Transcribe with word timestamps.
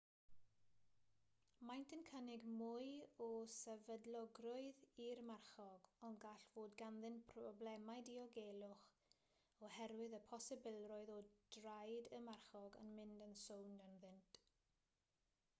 maent 1.69 1.91
yn 1.97 1.99
cynnig 2.07 2.45
mwy 2.61 2.87
o 3.25 3.27
sefydlogrwydd 3.55 4.81
i'r 5.05 5.21
marchog 5.27 5.85
ond 6.09 6.19
gall 6.25 6.47
fod 6.55 6.73
ganddynt 6.81 7.23
broblemau 7.33 8.03
diogelwch 8.09 8.89
oherwydd 9.69 10.17
y 10.21 10.25
posibilrwydd 10.33 11.15
o 11.19 11.23
draed 11.59 12.13
y 12.21 12.25
marchog 12.33 12.83
yn 12.85 12.93
mynd 13.01 13.25
yn 13.31 13.41
sownd 13.47 13.89
ynddynt 13.93 14.45